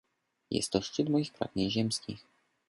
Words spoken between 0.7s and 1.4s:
to szczyt moich